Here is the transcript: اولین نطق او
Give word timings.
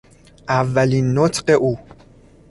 اولین 0.49 1.15
نطق 1.19 1.49
او 1.61 1.77